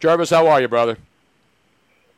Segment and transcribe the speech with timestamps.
[0.00, 0.98] Gervase, how are you, brother?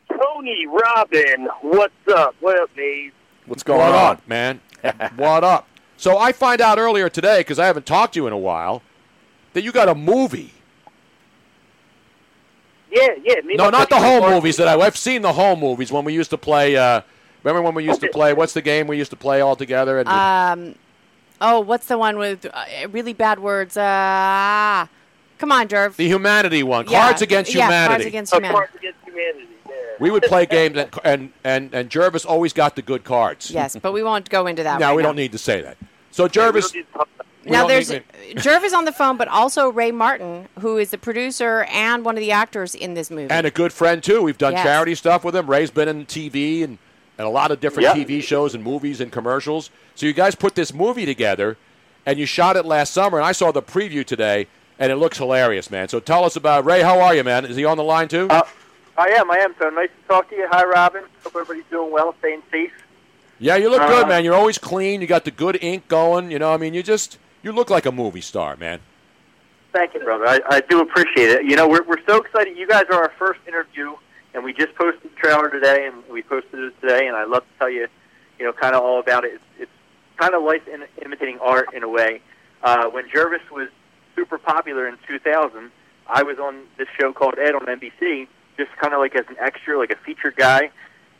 [0.08, 2.34] Tony Robin, what's up?
[2.40, 3.12] What up, Maze?
[3.46, 4.60] What's going on, man?
[5.16, 5.68] what up?
[5.96, 8.82] So I find out earlier today, because I haven't talked to you in a while,
[9.54, 10.52] that you got a movie.
[12.90, 13.34] Yeah, yeah.
[13.44, 16.04] Me and No, not the home movies that I, I've seen the home movies when
[16.04, 16.76] we used to play.
[16.76, 17.00] Uh,
[17.42, 18.32] remember when we used to play?
[18.32, 19.98] What's the game we used to play all together?
[19.98, 20.74] And Um,
[21.40, 23.76] oh, what's the one with uh, really bad words?
[23.76, 24.86] Uh,
[25.38, 25.96] come on, Jerv.
[25.96, 27.88] the humanity one, Yeah, Cards Against yeah, Humanity.
[27.94, 28.56] Cards Against Oh, Humanity.
[28.58, 29.46] Cards Against Humanity.
[29.68, 29.74] Yeah.
[29.98, 33.50] we would play games, and and and, and Gervase always got the good cards.
[33.50, 34.80] Yes, but we won't go into that.
[34.80, 35.08] Now right we now.
[35.08, 35.76] don't need to say that.
[36.10, 36.72] So Gervase,
[37.44, 38.02] we Now there's need-
[38.36, 42.20] Jerv on the phone, but also Ray Martin, who is the producer and one of
[42.20, 43.30] the actors in this movie.
[43.30, 44.22] and a good friend too.
[44.22, 44.64] We've done Yes.
[44.64, 45.46] charity stuff with him.
[45.48, 46.78] Ray's been in TV and,
[47.18, 48.04] and a lot of different Yeah.
[48.04, 49.70] TV shows and movies and commercials.
[49.94, 51.56] So you guys put this movie together,
[52.04, 53.18] and you shot it last summer.
[53.18, 54.48] And I saw the preview today,
[54.78, 55.88] and it looks hilarious, man.
[55.88, 56.82] So tell us about Ray.
[56.82, 57.44] How are you, man?
[57.44, 58.28] Is he on the line too?
[58.28, 58.42] Uh,
[58.98, 59.30] I am.
[59.30, 59.54] I am.
[59.58, 60.46] So nice to talk to you.
[60.50, 61.04] Hi, Robin.
[61.24, 62.72] Hope everybody's doing well, staying safe.
[63.38, 64.24] yeah, you look uh, good, man.
[64.24, 65.00] You're always clean.
[65.00, 66.30] You got the good ink going.
[66.30, 68.80] You know, I mean, you just you look like a movie star, man.
[69.72, 70.26] Thank you, brother.
[70.26, 71.44] I, I do appreciate it.
[71.44, 72.56] You know, we're we're so excited.
[72.56, 73.94] You guys are our first interview,
[74.34, 77.06] and we just posted the trailer today, and we posted it today.
[77.06, 77.86] And I'd love to tell you,
[78.38, 79.34] you know, kind of all about it.
[79.34, 79.70] It's, it's
[80.16, 82.22] kind of life in, imitating art in a way.
[82.62, 83.68] Uh, when Gervase was
[84.16, 85.70] super popular in 2000,
[86.08, 89.36] I was on this show called Ed on NBC, just kind of like as an
[89.38, 90.70] extra, like a featured guy.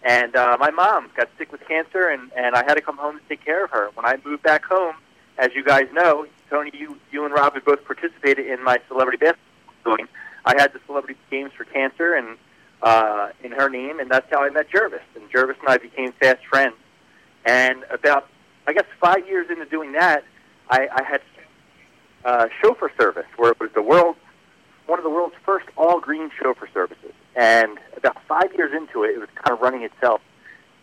[0.02, 3.18] And uh, my mom got sick with cancer, and and I had to come home
[3.18, 3.90] to take care of her.
[3.94, 4.94] When I moved back home,
[5.38, 9.96] as you guys know, Tony, you you and Robin both participated in my celebrity basketball
[9.96, 10.08] game.
[10.44, 12.38] I had the celebrity games for cancer, and
[12.82, 15.00] uh, in her name, and that's how I met Gervase.
[15.16, 16.76] And Gervase and I became fast friends.
[17.44, 18.28] And about,
[18.66, 20.24] I guess, five years into doing that,
[20.68, 21.20] I, I had
[22.26, 24.16] uh, chauffeur service, where it was the world,
[24.86, 27.12] one of the world's first all green chauffeur services.
[27.36, 30.20] And about five years into it, it was kind of running itself.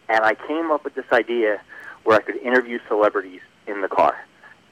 [0.08, 1.62] And I came up with this idea
[2.04, 4.16] where I could interview celebrities in the car.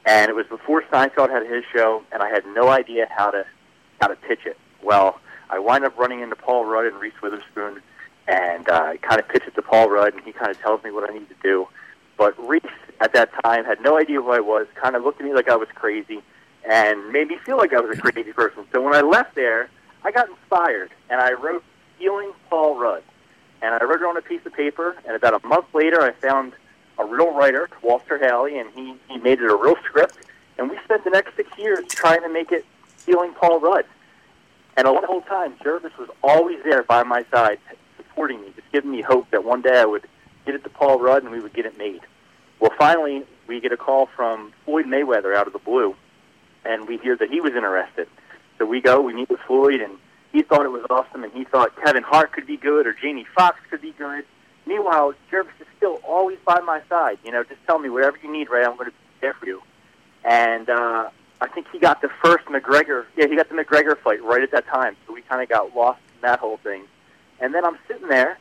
[0.06, 3.44] And it was before Seinfeld had his show, and I had no idea how to
[4.00, 4.58] how to pitch it.
[4.82, 7.80] Well, I wind up running into Paul Rudd and Reese Witherspoon,
[8.26, 10.82] and uh, I kind of pitch it to Paul Rudd, and he kind of tells
[10.82, 11.68] me what I need to do.
[12.16, 12.62] But Reese
[13.00, 15.48] at that time had no idea who I was, kind of looked at me like
[15.48, 16.20] I was crazy,
[16.68, 18.64] and made me feel like I was a crazy person.
[18.72, 19.68] So when I left there,
[20.04, 21.64] I got inspired, and I wrote
[21.98, 23.02] Healing Paul Rudd.
[23.60, 26.12] And I wrote it on a piece of paper, and about a month later, I
[26.12, 26.52] found
[26.98, 30.18] a real writer, Walter Haley, and he, he made it a real script.
[30.58, 32.64] And we spent the next six years trying to make it
[33.06, 33.84] Healing Paul Rudd.
[34.76, 37.58] And all the whole time, Gervase was always there by my side,
[37.96, 40.06] supporting me, just giving me hope that one day I would
[40.46, 42.00] get it to Paul Rudd and we would get it made.
[42.58, 45.94] Well, finally, we get a call from Floyd Mayweather out of the blue,
[46.64, 48.08] and we hear that he was interested.
[48.58, 49.98] So we go, we meet with Floyd, and
[50.32, 53.26] he thought it was awesome, and he thought Kevin Hart could be good or Jamie
[53.34, 54.24] Foxx could be good.
[54.66, 57.18] Meanwhile, Gervase is still always by my side.
[57.24, 58.64] You know, just tell me whatever you need, Ray.
[58.64, 59.60] I'm going to be there for you.
[60.24, 61.10] And uh,
[61.40, 63.04] I think he got the first McGregor.
[63.16, 64.96] Yeah, he got the McGregor fight right at that time.
[65.06, 66.84] So we kind of got lost in that whole thing.
[67.40, 68.38] And then I'm sitting there,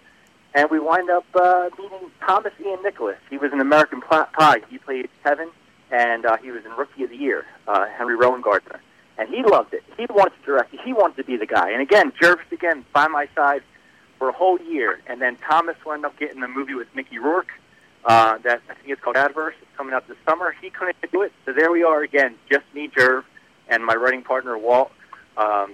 [0.54, 3.18] and we wind up uh, meeting Thomas Ian Nicholas.
[3.32, 4.62] He was in American Pie.
[4.70, 5.50] He played Kevin,
[5.92, 8.80] and uh, he was in Rookie of the Year, uh, Henry Rowengartner.
[9.18, 9.84] and he loved it.
[9.98, 10.74] He wanted to direct.
[10.84, 11.70] He wanted to be the guy.
[11.72, 13.62] And again, Gervase again by my side
[14.18, 17.50] for a whole year, and then Thomas wound up getting the movie with Mickey Rourke.
[18.04, 19.54] Uh, that I think it's called Adverse.
[19.62, 20.56] It's coming out this summer.
[20.60, 23.24] He couldn't do it, so there we are again, just me, Jerv,
[23.70, 24.92] and my writing partner Walt,
[25.38, 25.72] um,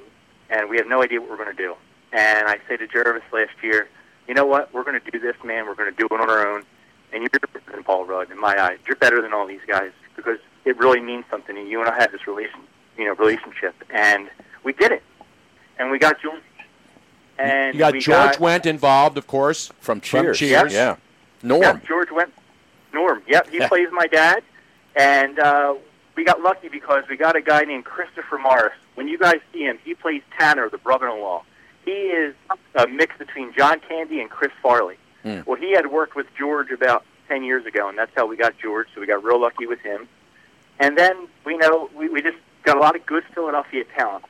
[0.50, 1.74] and we have no idea what we're going to do.
[2.12, 3.88] And I say to Gervase last year,
[4.28, 4.74] you know what?
[4.74, 5.68] We're going to do this, man.
[5.68, 6.64] We're going to do it on our own.
[7.14, 8.80] And you're better than Paul Rudd in my eyes.
[8.86, 11.58] You're better than all these guys because it really means something.
[11.58, 12.60] And you and I had this relation,
[12.98, 14.30] you know, relationship, and
[14.66, 15.04] we did it.
[15.80, 16.42] And we got George.
[17.38, 19.68] And You got we George got, Wendt involved, of course.
[19.80, 20.40] From From Cheers.
[20.40, 20.74] Cheers.
[20.74, 20.98] Yeah.
[21.44, 21.62] Norm.
[21.62, 22.31] Yeah, George Wendt.
[22.94, 23.22] Norm.
[23.28, 24.44] Yep, he plays my dad,
[24.96, 25.75] and uh,
[26.16, 28.74] we got lucky because we got a guy named Christopher Morris.
[28.96, 31.44] When you guys see him, he plays Tanner, the brother-in-law.
[31.86, 32.34] He is
[32.75, 34.98] a mix between John Candy and Chris Farley.
[35.22, 35.42] Hmm.
[35.46, 38.57] Well, he had worked with George about ten years ago, and that's how we got
[38.57, 38.88] George.
[38.94, 40.07] So we got real lucky with him.
[40.79, 44.25] And then we know we, we just got a lot of good Philadelphia talent.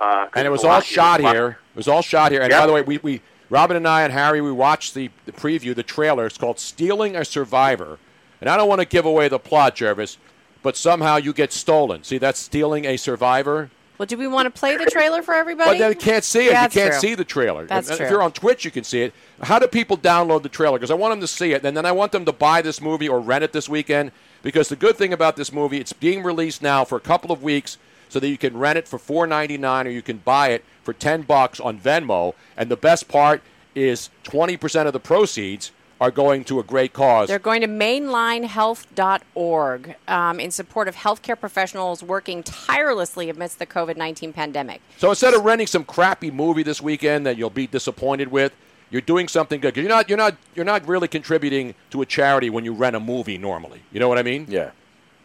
[0.00, 1.58] Uh, and it was all shot here.
[1.74, 2.42] It was all shot here.
[2.42, 2.60] And Yep.
[2.60, 3.20] by the way, we, we
[3.50, 6.26] Robin and I and Harry we watched the, the preview, the trailer.
[6.26, 7.98] It's called "Stealing a Survivor,"
[8.40, 10.18] and I don't want to give away the plot, Gervase,
[10.62, 12.04] but somehow you get stolen.
[12.04, 13.70] See, that's stealing a survivor.
[13.98, 15.72] Well, do we want to play the trailer for everybody?
[15.72, 16.52] But then you can't see it.
[16.52, 17.00] Yeah, you can't true.
[17.00, 17.66] see the trailer.
[17.66, 18.06] That's if, true.
[18.06, 19.12] if you're on Twitch, you can see it.
[19.42, 20.78] How do people download the trailer?
[20.78, 22.80] Because I want them to see it, and then I want them to buy this
[22.80, 24.12] movie or rent it this weekend.
[24.40, 27.42] Because the good thing about this movie, it's being released now for a couple of
[27.42, 27.76] weeks,
[28.08, 30.64] so that you can rent it for four ninety nine, or you can buy it
[30.84, 32.34] for ten bucks on Venmo.
[32.56, 33.42] And the best part
[33.74, 37.28] is twenty percent of the proceeds are going to a great cause.
[37.28, 43.96] They're going to mainlinehealth.org um, in support of healthcare professionals working tirelessly amidst the COVID
[43.96, 44.80] 19 pandemic.
[44.98, 48.52] So instead of renting some crappy movie this weekend that you'll be disappointed with,
[48.90, 49.74] you're doing something good.
[49.74, 52.96] 'Cause you're not, you're not, you're not really contributing to a charity when you rent
[52.96, 53.82] a movie normally.
[53.92, 54.46] You know what I mean?
[54.48, 54.70] Yeah.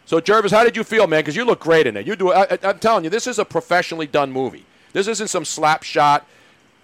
[0.06, 1.20] So Gervase, how did you feel, man?
[1.20, 2.06] Because you look great in it.
[2.06, 2.30] You do.
[2.32, 4.66] I, I- I'm telling you, this is a professionally done movie.
[4.92, 6.26] This isn't some slap shot,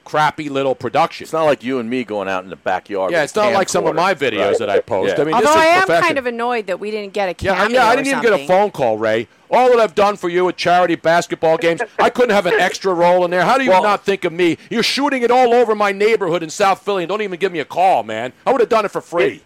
[0.05, 1.25] crappy little production.
[1.25, 3.13] It's not like you and me going out in the backyard.
[3.13, 4.59] Yeah, it's not like some of my videos Right.
[4.59, 5.15] that I post.
[5.17, 5.23] Yeah.
[5.23, 7.45] I mean, Although this is I am kind of annoyed that we didn't get a
[7.45, 9.29] Yeah, I- cameo yeah, I didn't even get a phone call, Ray.
[9.51, 12.93] All that I've done for you at charity basketball games, I couldn't have an extra
[12.95, 13.43] role in there.
[13.45, 14.59] How do you Well- not think of me?
[14.71, 17.59] You're shooting it all over my neighborhood in South Philly and don't even give me
[17.61, 18.33] a call, man.
[18.47, 19.43] I would have done it for free.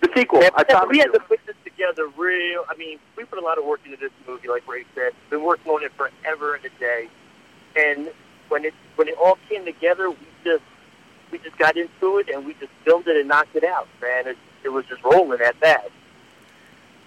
[0.00, 0.40] The sequel.
[0.40, 2.64] I Yeah, promise we had to put this together real.
[2.70, 5.12] I mean, we put a lot of work into this movie, like Ray said.
[5.30, 7.08] Been working on it forever and a day,
[7.76, 8.10] and
[8.48, 10.62] when it when it all came together, we just
[11.30, 14.28] we just got into it and we just filmed it and knocked it out, man.
[14.28, 15.90] It, it was just rolling at that.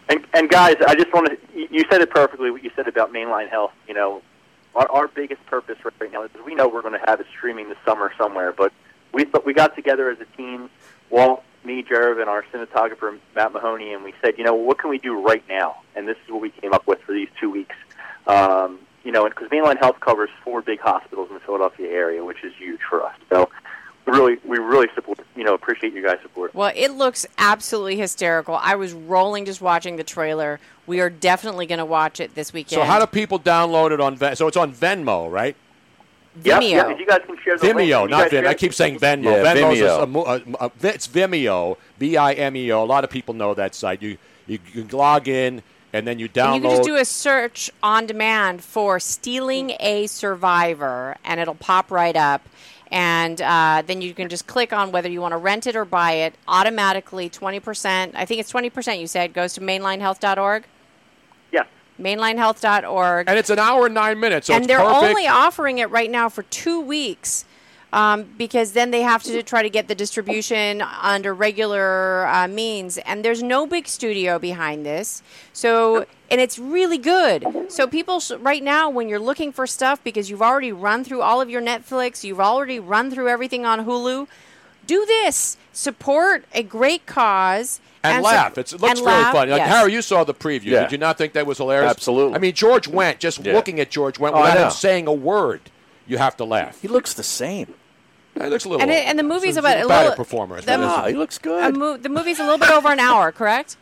[0.09, 3.11] And, and guys, I just want to, you said it perfectly, what you said about
[3.11, 3.73] mainline health.
[3.87, 4.21] You know,
[4.75, 7.69] our, our biggest purpose right now is we know we're going to have it streaming
[7.69, 8.71] this summer somewhere, but
[9.13, 10.69] we, but we got together as a team,
[11.09, 14.89] Walt, me, Jerv, and our cinematographer, Matt Mahoney, and we said, you know, what can
[14.89, 15.77] we do right now?
[15.95, 17.75] And this is what we came up with for these two weeks.
[18.27, 22.43] Um, you know, because mainline health covers four big hospitals in the Philadelphia area, which
[22.43, 23.15] is huge for us.
[23.29, 23.49] So
[24.05, 26.53] really, we really support, you know, appreciate you guys' support.
[26.55, 28.55] Well, it looks absolutely hysterical.
[28.61, 30.59] I was rolling just watching the trailer.
[30.85, 32.81] We are definitely going to watch it this weekend.
[32.81, 35.55] So how do people download it on Ven- So it's on Venmo, right?
[36.43, 36.69] Yep, Vimeo.
[36.69, 38.43] yep, if you guys can share the link, Vimeo, you not guys Vin.
[38.43, 39.23] share- I keep saying Venmo.
[39.23, 40.27] Yeah, Venmo's Vimeo.
[40.27, 42.83] A, a, a, a, it's Vimeo, V-I-M-E-O.
[42.83, 44.01] A lot of people know that site.
[44.01, 45.61] You you, you log in
[45.97, 46.45] and then you download.
[46.45, 51.55] And you can just do a search on demand for "stealing a survivor," and it'll
[51.55, 52.47] pop right up.
[52.89, 55.83] And uh, then you can just click on whether you want to rent it or
[55.83, 56.35] buy it.
[56.47, 58.13] Automatically, twenty percent.
[58.15, 58.99] I think it's twenty percent.
[58.99, 60.63] You said goes to mainlinehealth.org.
[61.51, 61.67] Yes.
[61.99, 63.27] Mainlinehealth.org.
[63.27, 64.47] and it's an hour and nine minutes.
[64.47, 65.09] So and it's they're perfect.
[65.09, 67.45] only offering it right now for two weeks
[67.93, 72.97] um, because then they have to try to get the distribution under regular uh, means
[72.99, 78.31] and there's no big studio behind this so and it's really good so people sh-
[78.39, 81.61] right now when you're looking for stuff because you've already run through all of your
[81.61, 84.27] netflix you've already run through everything on hulu
[84.85, 88.57] do this support a great cause and, su- laugh.
[88.57, 89.51] It's, it looks really laugh, funny.
[89.51, 89.69] Like, yes.
[89.69, 90.65] Harry, you saw the preview.
[90.65, 90.83] Yeah.
[90.83, 91.89] Did you not think that was hilarious?
[91.89, 92.35] Absolutely.
[92.35, 93.53] I mean, George Wendt just Yeah.
[93.53, 94.63] looking at George Wendt Oh, without know.
[94.65, 95.59] him saying a word.
[96.07, 96.81] You have to laugh.
[96.81, 97.73] He looks the same.
[98.35, 98.81] He looks a little.
[98.83, 100.61] and, it, and the movie's he's about a a better little performer.
[100.61, 101.75] the- Ah, he looks a good.
[101.75, 103.77] mo- the movie's a little bit over an hour correct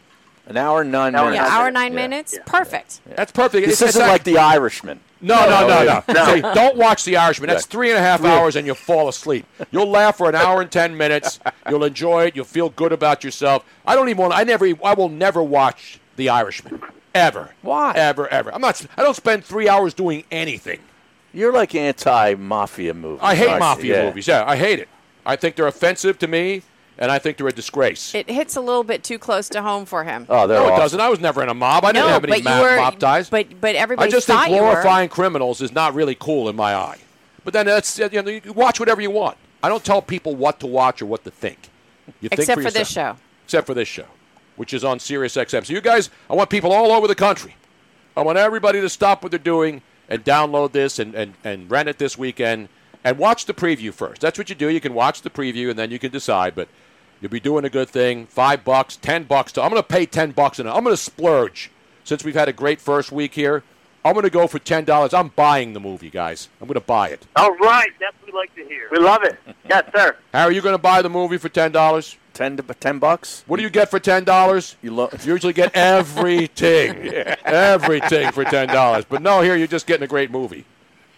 [0.48, 1.50] An hour and nine Hour minutes.
[1.50, 1.96] Yeah, hour nine Yeah.
[2.02, 2.34] minutes.
[2.36, 2.44] Yeah.
[2.46, 3.02] Perfect.
[3.16, 3.66] That's perfect.
[3.68, 5.00] This It's- it's isn't act- like The Irishman.
[5.22, 6.04] No, no, no, no.
[6.14, 6.26] No.
[6.36, 7.50] See, don't watch The Irishman.
[7.50, 9.46] That's three and a half hours and you'll fall asleep.
[9.72, 11.40] You'll laugh for an hour and ten minutes.
[11.70, 12.36] You'll enjoy it.
[12.36, 13.66] You'll feel good about yourself.
[13.88, 14.34] I don't even want.
[14.36, 14.68] I never.
[14.84, 16.80] I will never watch The Irishman.
[17.16, 17.56] Ever.
[17.62, 17.94] Why?
[17.96, 18.54] Ever, ever.
[18.54, 18.86] I'm not.
[18.98, 20.80] I don't spend three hours doing anything.
[21.36, 23.20] You're like anti-mafia movies.
[23.22, 24.06] I hate mafia Yeah.
[24.06, 24.28] movies.
[24.28, 24.88] Yeah, I hate it.
[25.26, 26.62] I think they're offensive to me,
[26.98, 28.16] and I think they're a disgrace.
[28.16, 30.28] It hits a little bit too close to home for him.
[30.30, 30.80] Oh, they're no, it awesome.
[30.82, 31.00] doesn't.
[31.02, 31.84] I was never in a mob.
[31.84, 33.30] I didn't no, have any but ma- were, mob ties.
[33.30, 34.70] But but everybody I just think thought you were.
[34.72, 37.00] glorifying criminals is not really cool in my eye.
[37.44, 39.38] But then that's you know you watch whatever you want.
[39.62, 41.70] I don't tell people what to watch or what to think.
[42.22, 43.18] You think Except for, for this show.
[43.44, 44.06] Except for this show,
[44.56, 45.66] which is on Sirius XM.
[45.66, 47.56] So you guys, I want people all over the country.
[48.16, 51.90] I want everybody to stop what they're doing and download this and, and, and rent
[51.90, 52.70] it this weekend
[53.04, 54.22] and watch the preview first.
[54.22, 54.70] That's what you do.
[54.70, 56.56] You can watch the preview and then you can decide.
[56.56, 56.68] But
[57.22, 58.26] you'll be doing a good thing.
[58.26, 59.52] Five bucks, ten bucks.
[59.54, 61.72] To, I'm going to pay ten bucks and I'm going to splurge.
[62.04, 63.64] Since we've had a great first week here,
[64.04, 65.14] I'm going to go for ten dollars.
[65.14, 66.50] I'm buying the movie, guys.
[66.62, 67.26] I'm going to buy it.
[67.36, 68.88] All right, that's what we like to hear.
[68.92, 69.40] We love it.
[69.68, 70.16] Yes, sir.
[70.32, 72.16] Harry, you going to buy the movie for ten dollars?
[72.36, 73.44] Ten to ten bucks.
[73.48, 74.76] What do you get for ten dollars?
[74.82, 77.08] You lo- usually get everything,
[77.46, 79.06] everything for ten dollars.
[79.06, 80.66] But no, here you're just getting a great movie,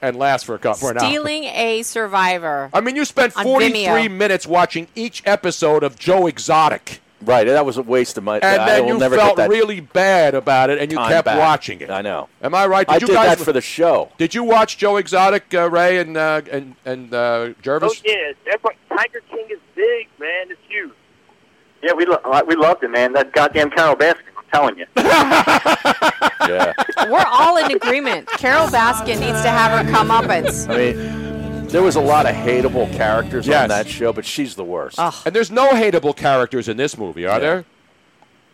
[0.02, 1.10] and lasts for a couple for an hour.
[1.10, 2.70] Stealing a survivor.
[2.72, 7.78] I mean, you spent 43 minutes watching each episode of Joe Exotic, Right, that was
[7.78, 8.38] a waste of my.
[8.38, 11.00] and I then will you never felt get that really bad about it, and you
[11.00, 11.40] time kept back.
[11.40, 11.90] watching it.
[11.90, 12.30] I know.
[12.44, 12.88] Am I right?
[12.88, 14.12] Did I you did guys that for the show.
[14.20, 18.04] Did you watch Joe Exotic, uh, Ray, and uh, and and uh, Oh Gervase?
[18.06, 18.54] yeah,
[18.96, 20.52] Tiger King is big, man.
[20.52, 20.92] It's huge.
[21.84, 23.14] Yeah, we lo- we loved it, man.
[23.14, 24.22] That goddamn Carole Baskin.
[24.38, 24.86] I'm telling you.
[26.48, 26.72] Yeah.
[27.10, 28.28] We're all in agreement.
[28.28, 30.70] Carole Baskin needs to have her comeuppance.
[30.70, 33.64] I mean, there was a lot of hateable characters Yes.
[33.64, 34.98] on that show, but she's the worst.
[34.98, 37.66] And there's no hateable characters in this movie, are there?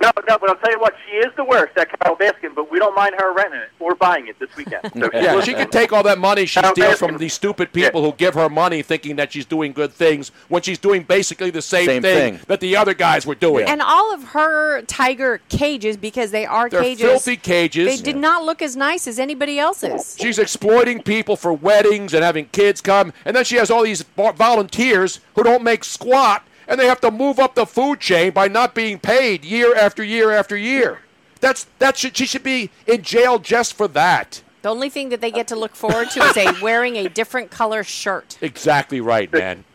[0.04, 2.70] No, no, but I'll tell you what, she is the worst, that Carole Baskin, but
[2.70, 4.82] we don't mind her renting it or buying it this weekend.
[4.84, 5.56] So she's Yeah, she listening.
[5.56, 7.00] can take all that money she Carol steals Baskin.
[7.00, 10.62] from these stupid people who give her money thinking that she's doing good things when
[10.62, 12.44] she's doing basically the same, Same thing, thing.
[12.48, 13.66] that the other guys were doing.
[13.66, 17.88] And all of her tiger cages, because they are They're cages, filthy cages.
[17.88, 20.18] they did not look as nice as anybody else's.
[20.20, 24.02] She's exploiting people for weddings and having kids come, and then she has all these
[24.18, 26.44] volunteers who don't make squat,
[26.74, 30.04] and they have to move up the food chain by not being paid year after
[30.04, 31.02] year after year.
[31.40, 34.42] That's that should she should be in jail just for that.
[34.64, 37.52] The only thing that they get to look forward to is a wearing a different
[37.52, 38.40] color shirt.
[38.42, 39.66] Exactly right, man.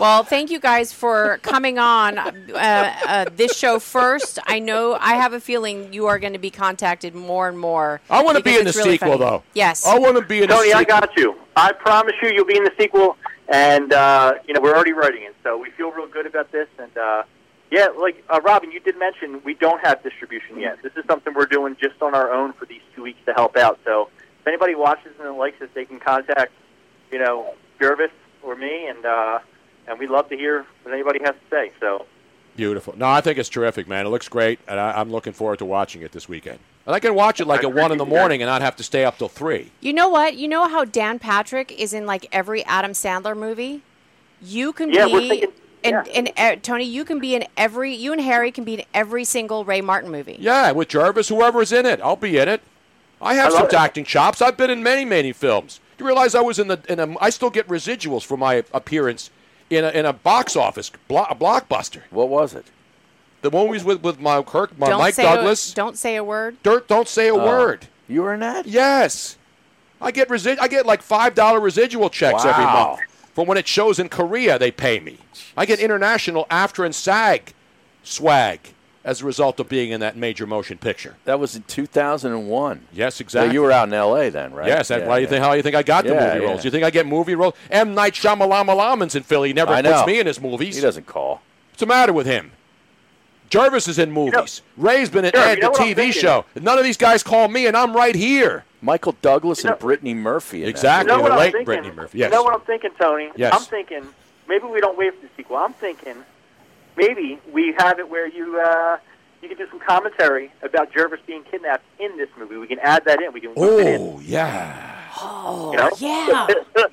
[0.00, 4.38] Well, thank you guys for coming on uh, uh, this show first.
[4.46, 8.00] I know I have a feeling you are going to be contacted more and more.
[8.08, 9.18] I want to be in the really sequel, funny.
[9.18, 9.42] though.
[9.54, 9.86] Yes.
[9.86, 10.72] I want to be in the Tony.
[10.72, 11.36] I got you.
[11.56, 13.16] I promise you, you'll be in the sequel,
[13.48, 16.68] and uh, you know we're already writing it, so we feel real good about this.
[16.78, 17.22] And uh,
[17.70, 20.82] yeah, like uh, Robin, you did mention we don't have distribution yet.
[20.82, 23.56] This is something we're doing just on our own for these two weeks to help
[23.56, 23.78] out.
[23.84, 24.10] So
[24.40, 26.52] if anybody watches and likes it, they can contact
[27.10, 28.10] you know Gervase
[28.42, 29.38] or me, and uh,
[29.86, 31.72] and we'd love to hear what anybody has to say.
[31.80, 32.06] So
[32.56, 32.94] Beautiful.
[32.96, 34.06] No, I think it's terrific, man.
[34.06, 36.58] It looks great, and I, I'm looking forward to watching it this weekend.
[36.86, 38.82] And I can watch it like at one in the morning and not have to
[38.84, 39.72] stay up till three.
[39.80, 40.36] You know what?
[40.36, 43.82] You know how Dan Patrick is in like every Adam Sandler movie?
[44.40, 45.52] You can Yeah, we're be thinking-
[45.84, 46.12] and, yeah.
[46.14, 49.24] and uh, Tony, you can be in every you and Harry can be in every
[49.24, 50.36] single Ray Martin movie.
[50.40, 52.60] Yeah, with Gervase, whoever's in it, I'll be in it.
[53.20, 53.74] I have I some it.
[53.74, 54.42] acting chops.
[54.42, 55.80] I've been in many, many films.
[55.98, 57.14] You realize I was in the in a.
[57.20, 59.30] I still get residuals for my appearance
[59.70, 62.02] in a, in a box office blo- a blockbuster.
[62.10, 62.66] What was it?
[63.46, 65.70] The one movies with with my Kirk, my Don't Mike say Douglas.
[65.70, 66.56] A, don't say a word.
[66.64, 67.46] Dirt, don't say a Oh.
[67.46, 67.86] word.
[68.08, 68.66] You were in that?
[68.66, 69.36] Yes,
[70.00, 72.98] I get resi- I get like five dollar residual checks every month
[73.36, 74.58] from when it shows in Korea.
[74.58, 75.18] They pay me.
[75.56, 77.52] I get international after and SAG
[78.02, 78.72] swag
[79.04, 81.14] as a result of being in that major motion picture.
[81.24, 82.88] That was in 2001.
[82.92, 83.54] Yes, So exactly.
[83.54, 84.28] you were out in L.A.
[84.28, 84.66] then, right?
[84.66, 86.48] Yes, that's Yeah, why you think how you think I got the movie yeah.
[86.50, 86.64] roles.
[86.64, 87.54] You think I get movie roles?
[87.70, 89.50] M Night Shyamalan in Philly.
[89.50, 90.06] He never I puts know.
[90.06, 90.74] me in his movies.
[90.74, 91.42] He doesn't call.
[91.70, 92.50] What's the matter with him?
[93.50, 94.62] Gervase is in movies.
[94.76, 96.44] Ray's been in Sure, Ed, you know the TV show.
[96.60, 98.64] None of these guys call me, and I'm right here.
[98.82, 100.64] Michael Douglas You know- and Brittany Murphy.
[100.64, 101.12] Exactly.
[101.12, 101.64] You know the I'm late thinking?
[101.64, 102.18] Brittany Murphy.
[102.18, 102.30] Yes.
[102.30, 103.30] You know what I'm thinking, Tony?
[103.36, 103.54] Yes.
[103.54, 104.06] I'm thinking
[104.48, 105.56] maybe we don't wait for the sequel.
[105.56, 106.16] I'm thinking
[106.96, 108.98] maybe we have it where you uh,
[109.42, 112.56] you can do some commentary about Gervase being kidnapped in this movie.
[112.56, 113.32] We can add that in.
[113.32, 114.00] We can loop it in.
[114.00, 115.70] Oh yeah.
[115.70, 115.90] You know?
[115.98, 116.46] Yeah.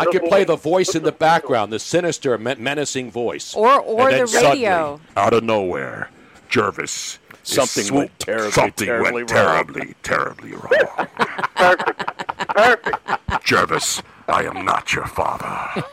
[0.00, 3.54] I could play the voice in the background, the sinister, menacing voice.
[3.54, 4.96] Or or And then the radio.
[4.96, 6.10] suddenly, out of nowhere,
[6.50, 7.18] Gervase.
[7.42, 9.46] Something went terribly, Something terribly went wrong.
[9.46, 11.08] terribly, terribly wrong.
[11.56, 12.06] Perfect.
[12.48, 13.06] Perfect.
[13.46, 15.82] Gervase, I am not your father.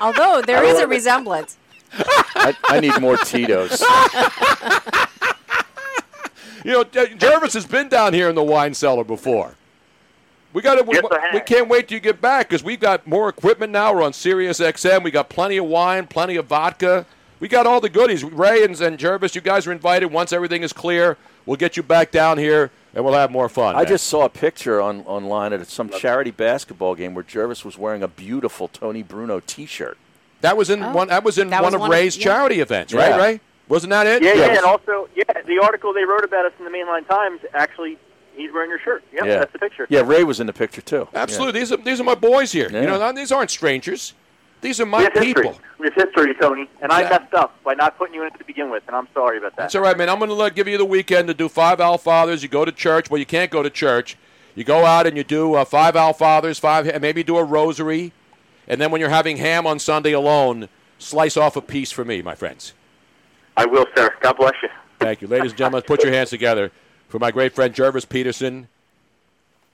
[0.00, 1.56] Although there is a resemblance.
[1.92, 3.82] I, I need more Tito's.
[6.64, 9.54] You know, Gervase has been down here in the wine cellar before.
[10.52, 10.84] We got to.
[10.92, 13.92] Yes, I we can't wait till you get back because we've got more equipment now.
[13.94, 15.02] We're on Sirius XM.
[15.04, 17.04] We got plenty of wine, plenty of vodka.
[17.40, 18.24] We got all the goodies.
[18.24, 20.06] Ray and, and Gervase, you guys are invited.
[20.06, 23.76] Once everything is clear, we'll get you back down here and we'll have more fun.
[23.76, 23.86] I man.
[23.88, 28.02] just saw a picture on online at some charity basketball game where Gervase was wearing
[28.02, 29.96] a beautiful Tony Bruno T-shirt.
[30.40, 30.92] that was in Oh.
[30.92, 31.08] one.
[31.08, 32.24] That was in That one was of one of- Ray's yeah.
[32.24, 33.10] charity events, Yeah.
[33.10, 33.20] right?
[33.20, 34.22] Ray, wasn't that it?
[34.22, 34.56] Yeah, yeah, Yes.
[34.58, 37.98] and also, yeah, the article they wrote about us in the Mainline Times actually,
[38.38, 39.04] he's wearing your shirt.
[39.12, 39.86] Yep, yeah, that's the picture.
[39.90, 41.08] Yeah, Ray was in the picture too.
[41.14, 41.60] Absolutely.
[41.60, 42.70] These are these are my boys here.
[42.70, 42.80] Yeah.
[42.82, 44.14] You know, these aren't strangers.
[44.60, 45.34] These are We my have history.
[45.34, 45.58] people.
[45.78, 48.70] We have history, Tony, and I messed up by not putting you in to begin
[48.70, 49.62] with, and I'm sorry about that.
[49.62, 50.08] That's all right, man.
[50.08, 52.42] I'm going to give you the weekend to do five Al Fathers.
[52.42, 53.08] You go to church.
[53.08, 54.16] Well, you can't go to church.
[54.56, 57.44] You go out and you do uh, five Al Fathers, five, and maybe do a
[57.44, 58.12] rosary.
[58.66, 60.68] And then when you're having ham on Sunday alone,
[60.98, 62.72] slice off a piece for me, my friends.
[63.56, 64.12] I will, sir.
[64.20, 64.68] God bless you.
[64.98, 65.28] Thank you.
[65.28, 66.72] Ladies and gentlemen, put your hands together
[67.08, 68.68] for my great friend Gervase Peterson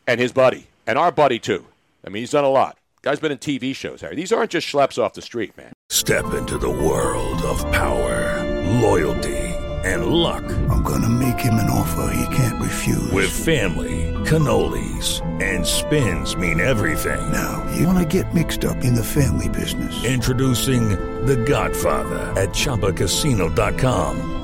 [0.06, 1.66] and his buddy, and our buddy, too.
[2.06, 2.78] I mean, he's done a lot.
[3.02, 4.16] Guy's been in TV shows, Harry.
[4.16, 5.72] These aren't just schleps off the street, man.
[5.90, 8.42] Step into the world of power,
[8.80, 9.36] loyalty,
[9.84, 10.42] and luck.
[10.70, 13.10] I'm gonna make him an offer he can't refuse.
[13.12, 17.30] With family, cannolis, and spins mean everything.
[17.30, 20.04] now, you wanna get mixed up in the family business.
[20.04, 20.90] Introducing
[21.26, 24.43] The Godfather at ChumbaCasino.com.